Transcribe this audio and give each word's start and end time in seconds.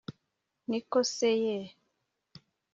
ni 0.69 0.79
ko 0.91 0.99
se 1.15 1.29
ye 1.43 1.57